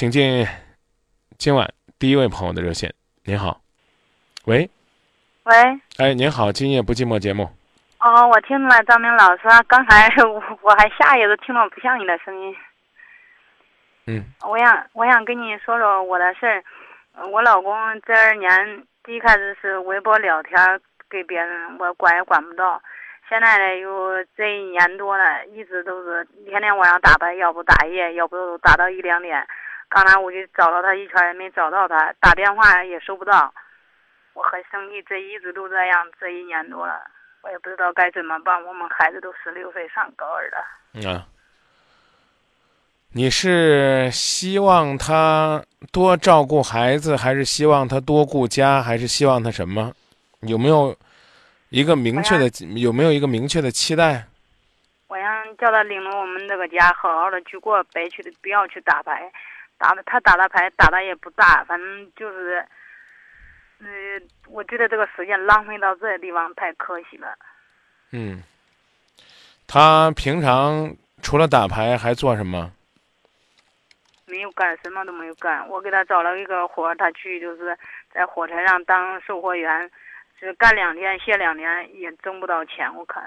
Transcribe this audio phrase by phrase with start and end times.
[0.00, 0.46] 请进
[1.36, 1.68] 今晚
[1.98, 2.90] 第一位朋友的热线。
[3.24, 3.60] 您好，
[4.46, 4.70] 喂，
[5.42, 5.54] 喂，
[5.98, 7.42] 哎，您好，今夜不寂寞节目。
[7.98, 12.56] 哦，我听出来张明老师，刚才我我还下意识听到不像你的声音。
[14.06, 16.64] 嗯，我想我想跟你说说我的事儿。
[17.30, 20.80] 我老公这二年第一开始是微博聊天
[21.10, 22.80] 给别人，我管也管不到。
[23.28, 29.46] 现在呢，又这一年多了，一直都是天天晚上打牌，要不打夜，要不打到一两点。
[29.90, 33.52] 刚才我就找了他一圈也没找到他，打电话也收不到，
[34.34, 35.02] 我很生气。
[35.02, 37.02] 这一直都这样，这一年多了，
[37.42, 38.64] 我也不知道该怎么办。
[38.64, 41.10] 我们孩子都十六岁，上高二了。
[41.10, 41.26] 啊，
[43.12, 49.92] 你是希望他多照顾孩子，还是希望他多顾家，还是希望他什么？
[50.42, 50.96] 有没有
[51.70, 52.48] 一个明确的？
[52.76, 54.24] 有没有一个明确的期待？
[55.08, 59.28] 我想叫他领着我们这个家好好的去过，别去不要去打牌。
[59.80, 62.62] 打的他打的牌打的也不大，反正就是，
[63.78, 67.34] 嗯，我觉得这个时间浪费到这地方太可惜了。
[68.12, 68.42] 嗯，
[69.66, 72.70] 他平常除了打牌还做什么？
[74.26, 75.66] 没有干，什么都没有干。
[75.66, 77.76] 我给他找了一个活，他去就是
[78.12, 79.90] 在火车上当售货员，
[80.38, 82.94] 是干两天歇两天，也挣不到钱。
[82.94, 83.24] 我看。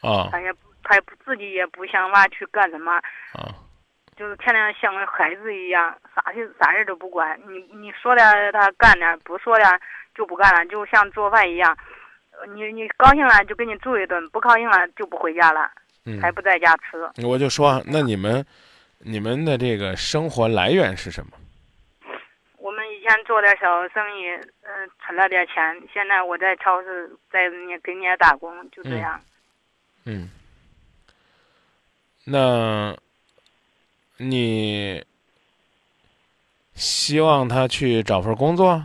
[0.00, 0.28] 啊。
[0.32, 0.52] 他也
[0.82, 2.92] 他也不自己也不想娃去干什么。
[3.32, 3.54] 啊。
[4.14, 7.40] 就是天天像个孩子一样，啥事啥事都不管。
[7.48, 9.80] 你你说点他干点，不说点
[10.14, 10.64] 就不干了。
[10.66, 11.76] 就像做饭一样，
[12.54, 15.70] 你你高兴了就给你做一顿，不高兴了就不回家了，
[16.20, 17.26] 还不在家吃。
[17.26, 18.44] 我就说，那你们
[18.98, 21.32] 你们的这个生活来源是什么？
[22.58, 24.28] 我们以前做点小生意，
[24.62, 25.82] 嗯，存了点钱。
[25.92, 29.18] 现在我在超市在你给人家打工，就这样。
[30.04, 30.28] 嗯。
[32.26, 32.94] 那。
[34.30, 35.04] 你
[36.74, 38.84] 希望他去找份工作？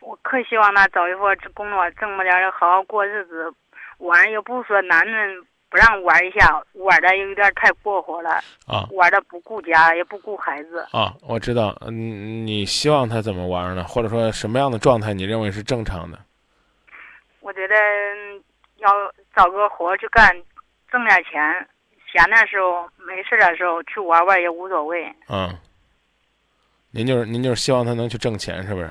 [0.00, 1.20] 我可希望他找一份
[1.54, 3.52] 工作，挣么点好好过日子。
[3.98, 8.30] 玩又不说男人不让玩一下，玩的有点太过火了。
[8.66, 10.86] 啊，玩的不顾家，也不顾孩子。
[10.92, 11.76] 啊，我知道。
[11.86, 13.84] 嗯，你希望他怎么玩呢？
[13.84, 16.18] 或者说什么样的状态你认为是正常的？
[17.40, 17.74] 我觉得
[18.76, 18.90] 要
[19.34, 20.36] 找个活去干，
[20.90, 21.68] 挣点钱。
[22.14, 25.12] 闲的时候，没事的时候去玩玩也无所谓。
[25.28, 25.52] 嗯，
[26.92, 28.88] 您就是您就是希望他能去挣钱，是不是？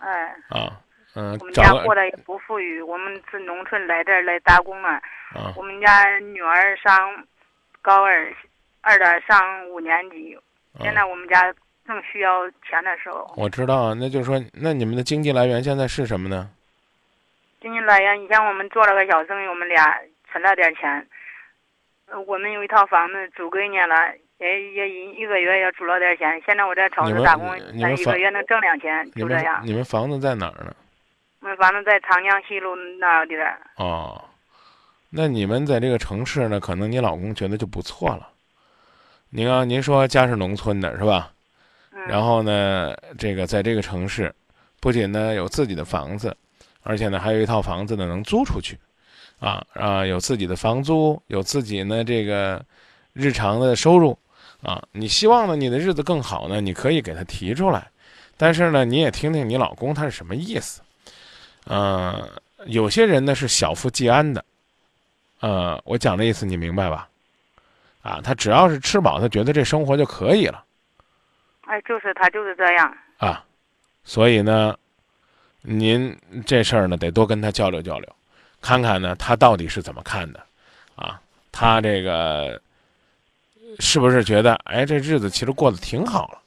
[0.00, 0.34] 哎。
[0.48, 0.80] 啊，
[1.14, 1.38] 嗯。
[1.38, 5.00] 我们家过得也不富裕，我们是农村来这儿来打工啊。
[5.32, 5.54] 啊。
[5.56, 7.24] 我们家女儿上
[7.80, 8.34] 高二，
[8.80, 10.36] 二的上五年级，
[10.80, 11.54] 现在我们家
[11.86, 13.32] 正需要钱的时候。
[13.36, 16.50] 我知道啊，那就是说，那你们的经济来源现在是什么呢？
[17.60, 19.96] 经济来源，以前我们做了个小生意，我们俩
[20.32, 21.06] 存了点钱。
[22.26, 23.94] 我们有一套房子租给人家了，
[24.38, 26.42] 也也一一个月也租了点钱。
[26.44, 29.60] 现在我在超市打工，那一个月能挣两千，就这样。
[29.64, 30.74] 你们房子在哪儿呢？
[31.40, 33.58] 我们房子在长江西路那地儿。
[33.76, 34.22] 哦，
[35.08, 36.58] 那你们在这个城市呢？
[36.58, 38.28] 可能你老公觉得就不错了。
[39.30, 41.32] 您啊，您说家是农村的是吧？
[41.92, 42.02] 嗯。
[42.08, 44.34] 然后呢，这个在这个城市，
[44.80, 46.36] 不仅呢有自己的房子，
[46.82, 48.76] 而且呢还有一套房子呢能租出去。
[49.40, 52.62] 啊啊，有自己的房租，有自己呢这个
[53.14, 54.16] 日常的收入，
[54.62, 57.90] 啊，你希望呢你的日子更好呢，你可以给他提出来，
[58.36, 60.82] 但是呢你也听听你老公他是什么意思，
[61.64, 62.28] 呃，
[62.66, 64.44] 有些人呢是小富即安的，
[65.40, 67.08] 呃，我讲的意思你明白吧？
[68.02, 70.62] 啊，他只要是吃饱，他觉得这生活就可以了。
[71.62, 73.42] 哎，就是他就是这样啊，
[74.04, 74.76] 所以呢，
[75.62, 76.14] 您
[76.44, 78.16] 这事儿呢得多跟他交流交流。
[78.60, 80.44] 看看呢，他到底是怎么看的，
[80.96, 82.60] 啊，他这个
[83.78, 86.38] 是不是觉得，哎，这日子其实过得挺好了？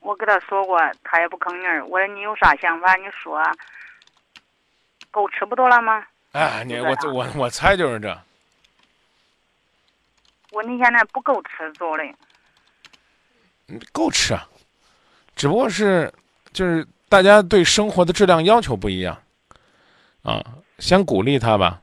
[0.00, 1.84] 我跟他说过，他也不吭气儿。
[1.86, 3.40] 我说你有啥想法，你说。
[5.10, 6.02] 够吃不多了吗？
[6.32, 8.18] 哎，你我我我猜就是这。
[10.50, 12.04] 我你现在不够吃做的。
[13.92, 14.48] 够吃啊，
[15.36, 16.12] 只不过是
[16.52, 19.16] 就是大家对生活的质量要求不一样。
[20.22, 20.40] 啊，
[20.78, 21.80] 先鼓励他吧，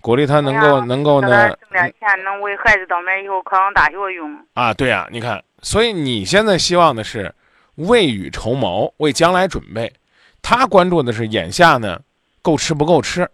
[0.00, 4.38] 鼓励他能够能够呢，挣点钱，能为孩子到那以后考上大学用。
[4.54, 7.34] 啊，对呀，你看，所以你现在希望的是
[7.74, 9.92] 未雨绸缪，为将来准备。
[10.40, 12.00] 他关注的是眼下呢，
[12.40, 13.28] 够吃不够吃，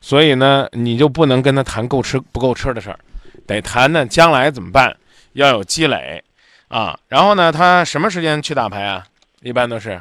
[0.00, 2.98] 所以呢，你就不能跟他谈够吃不够吃的事儿，
[3.46, 4.96] 得谈呢将来怎么办，
[5.32, 6.22] 要有积累
[6.68, 6.98] 啊。
[7.08, 9.04] 然后呢，他什么时间去打牌啊？
[9.40, 10.00] 一般都是，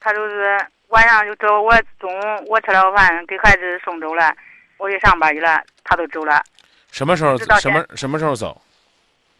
[0.00, 0.58] 他就是。
[0.90, 4.34] 晚上就走，我中午我吃了饭，给孩子送走了，
[4.76, 6.42] 我去上班去了，他都走了。
[6.90, 7.38] 什么时候？
[7.38, 8.60] 什么什么时候走？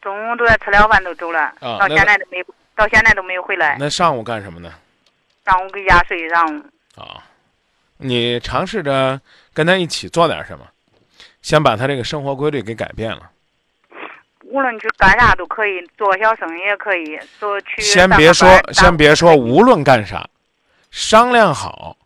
[0.00, 2.42] 中午都在吃了饭都走了，啊到现在都没
[2.76, 3.76] 到现在都没有回来。
[3.78, 4.72] 那上午干什么呢？
[5.44, 6.62] 上午给家睡上午。
[6.96, 7.24] 啊，
[7.96, 9.20] 你尝试着
[9.52, 10.64] 跟他一起做点什么，
[11.42, 13.28] 先把他这个生活规律给改变了。
[14.44, 17.82] 无论去干啥都可以，做小生意也可以，做去。
[17.82, 20.28] 先别说，先别说，无论干啥，
[20.90, 21.96] 商量好，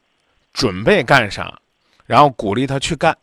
[0.52, 1.58] 准备干啥，
[2.06, 3.16] 然后鼓励他去干。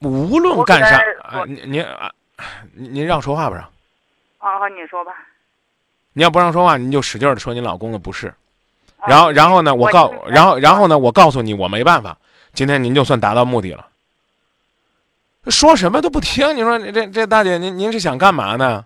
[0.00, 2.10] 无论干啥啊，您您啊，
[2.72, 3.64] 您让说话不让？
[3.64, 5.12] 哦，好，你说吧。
[6.12, 8.34] 你要不让说话，你就使劲的说你老公的不是。
[9.06, 12.18] 然后，然后呢，我告，然后，然后呢，我告诉你，我没办法。
[12.52, 13.86] 今天您就算达到目的了。
[15.46, 18.84] 说什么都不听，你说这这大姐，您您是想干嘛呢？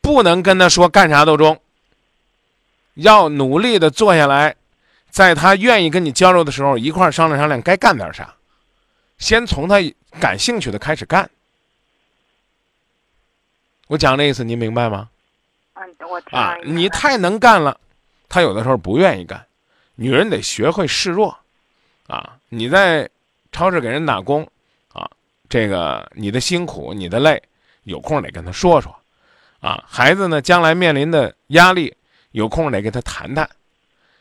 [0.00, 1.58] 不能跟他说干啥都中。
[2.94, 4.54] 要努力的坐下来，
[5.10, 8.34] 在他愿意跟你交流的时候，一块商量商量该干点啥。
[9.18, 9.76] 先从他
[10.20, 11.30] 感兴趣的开始干。
[13.88, 15.08] 我讲这意思，您明白吗？
[15.74, 17.78] 嗯，我啊，你太能干了，
[18.28, 19.44] 他有的时候不愿意干。
[19.94, 21.38] 女人得学会示弱，
[22.06, 23.08] 啊，你在
[23.52, 24.46] 超市给人打工。
[24.92, 25.10] 啊
[25.48, 27.42] 这个你的辛苦，你的累，
[27.82, 28.94] 有空得跟他说说，
[29.60, 31.94] 啊，孩子呢将来面临的压力，
[32.32, 33.48] 有空得跟他谈谈，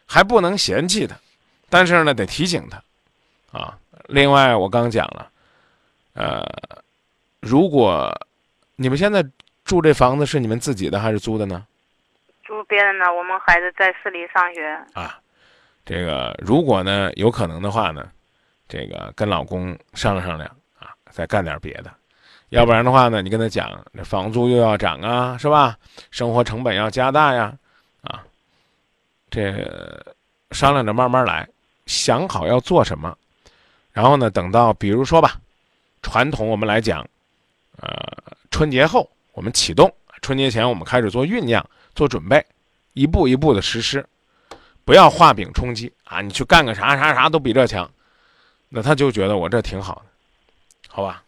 [0.05, 1.15] 还不能嫌弃他，
[1.69, 3.77] 但是呢得提醒他，啊，
[4.07, 5.29] 另外我刚讲了，
[6.13, 6.45] 呃，
[7.41, 8.09] 如果
[8.75, 9.25] 你们现在
[9.65, 11.65] 住这房子是你们自己的还是租的呢？
[12.45, 14.79] 租别人的，我们孩子在市里上学。
[14.93, 15.19] 啊，
[15.85, 18.09] 这个如果呢有可能的话呢，
[18.67, 20.93] 这个跟老公商量商量啊。
[21.11, 21.91] 再干点别的，
[22.49, 25.77] 要不然的话呢，你跟他讲，这房租又要涨啊，是吧？
[26.09, 27.53] 生活成本要加大呀，啊，
[29.31, 30.15] 这
[30.51, 31.47] 商量着慢慢来，
[31.85, 33.17] 想好要做什么，
[33.93, 35.39] 然后呢，等到比如说吧，
[36.01, 37.07] 传统我们来讲，
[37.77, 37.89] 呃，
[38.51, 39.89] 春节后我们启动，
[40.21, 42.45] 春节前我们开始做酝酿、做准备，
[42.93, 44.05] 一步一步的实施，
[44.83, 46.19] 不要画饼充饥啊！
[46.19, 47.89] 你去干个啥啥啥都比这强，
[48.67, 50.01] 那他就觉得我这挺好的。
[50.89, 51.23] 好吧，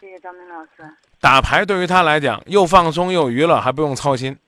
[0.00, 0.88] 谢谢张明老师。
[1.18, 4.38] 打牌对于他来讲，又放松又娱乐，还不用操心。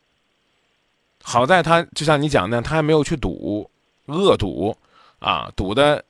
[1.29, 3.69] 好在他就像你讲的，他还没有去赌，
[4.07, 4.75] 恶赌，
[5.19, 6.03] 啊，赌的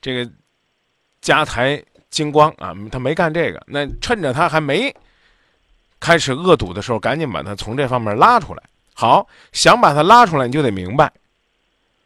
[0.00, 0.30] 这个
[1.20, 3.60] 家财精光啊，他没干这个。
[3.66, 4.94] 那趁着他还没
[5.98, 8.62] 开始恶赌的时候，赶紧把他从这方面拉出来。
[8.94, 11.12] 好，想把他拉出来，你就得明白，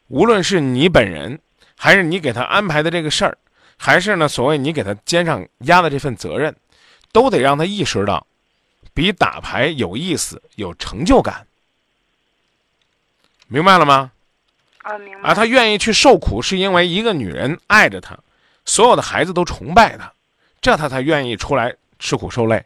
[0.08, 1.38] 无论是你本人，
[1.76, 3.37] 还是你给他安排的这个事儿。
[3.76, 6.56] 还是呢，所谓你给他肩上压的这份责任，
[7.12, 8.26] 都得让他意识到，
[8.94, 11.46] 比打牌有意思、有成就感。
[13.52, 14.10] 明白了吗？
[14.82, 15.28] 啊，明白。
[15.28, 18.19] 啊，他愿意去受苦，是因为一个女人爱着他，
[18.64, 20.10] 所有的孩子都崇拜他，
[20.62, 22.64] 这他才愿意出来吃苦受累。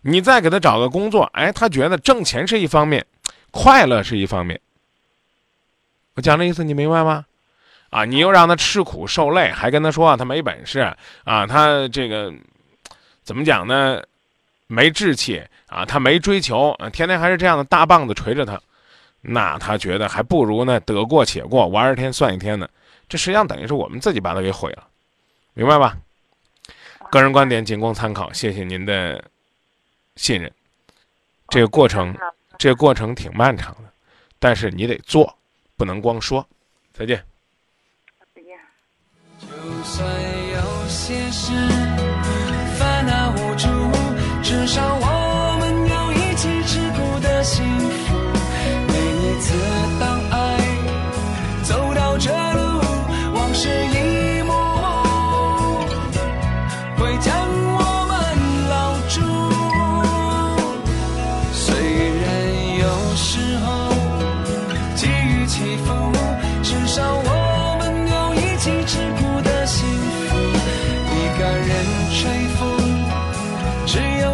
[0.00, 3.06] 你再给他找个工作，哎，他觉得挣钱是一方面，
[3.52, 4.60] 快乐是一方面。
[6.14, 7.24] 我讲的意思你明白吗？
[7.90, 8.04] 啊！
[8.04, 10.80] 你又让他吃苦受累，还跟他说他没本事
[11.24, 11.46] 啊！
[11.46, 12.30] 他这个
[13.24, 14.02] 怎么讲呢？
[14.66, 15.86] 没志气啊！
[15.86, 16.90] 他没追求啊！
[16.90, 18.60] 天天还是这样的大棒子捶着他，
[19.20, 22.68] 那他觉得还不如呢得过且过，玩一天算一天呢。
[23.08, 24.86] 这实际上等于是我们自己把他给毁了，
[25.54, 25.96] 明白吧？
[27.10, 29.24] 个人观点仅供参考，谢谢您的
[30.16, 30.52] 信任。
[31.48, 32.14] 这个过程，
[32.58, 33.90] 这个过程挺漫长的，
[34.38, 35.38] 但是你得做，
[35.76, 36.46] 不能光说。
[36.92, 37.24] 再见。
[39.40, 39.46] 就
[39.84, 40.06] 算
[40.52, 41.52] 有些事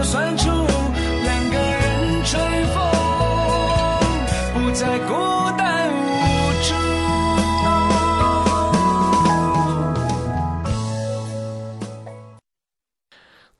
[0.05, 2.77] 算出两个人吹风，
[4.53, 5.15] 不再孤
[5.57, 6.75] 单无助。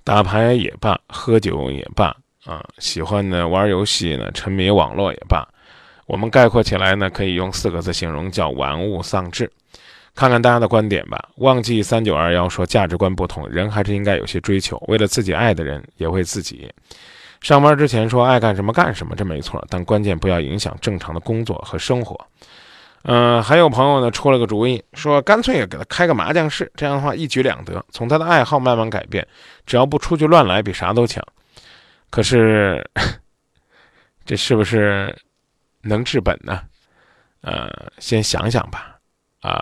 [0.05, 5.49] 打牌也罢，喝酒也罢，啊，喜欢呢玩游戏呢，沉迷网络也罢，
[6.07, 9.51] 我们概括起来呢，可以用四个字形容，叫玩物丧志。
[10.15, 11.29] 看看大家的观点吧。
[11.37, 16.73] 忘记三九二幺说价值观不同，人还是应该有些追求，为了自己爱的人，也为自己。
[17.41, 22.19] 上班之前说爱干什么干什么，这没错，但关键不要影响正常的工作和生活。
[23.03, 29.27] 嗯，还有朋友呢出了个主意，说干脆给他开个麻将室，这样的话一举两得，从他的爱好慢慢改变，
[29.67, 31.23] 只要不出去乱来，比啥都强。
[32.09, 32.83] 可是
[34.25, 35.15] 这是不是
[35.83, 36.63] 能治本呢？
[37.43, 37.69] 呃，
[37.99, 38.97] 先想想吧。
[39.41, 39.61] 啊，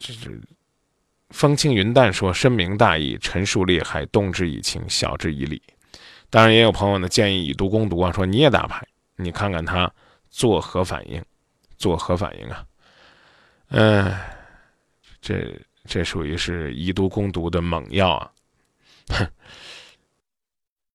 [0.00, 0.30] 这这
[1.28, 5.62] 风轻云淡说，深明大义，陈述利害，动之以情，晓之以理。
[6.30, 8.84] 当然，也有朋友呢建议以毒攻毒啊，说你也打牌，
[9.16, 9.92] 你看看他
[10.30, 11.22] 作何反应，
[11.76, 12.64] 作何反应啊？
[13.68, 14.16] 嗯，
[15.20, 15.54] 这
[15.84, 18.32] 这属于是以毒攻毒的猛药啊！
[19.10, 19.28] 哼。